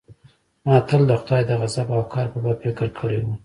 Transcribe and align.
ما 0.65 0.75
تل 0.89 1.01
د 1.09 1.11
خداى 1.21 1.41
د 1.47 1.51
غضب 1.61 1.87
او 1.95 2.01
قهر 2.11 2.27
په 2.33 2.39
باب 2.43 2.57
فکر 2.63 2.87
کړى 2.97 3.17
و. 3.21 3.25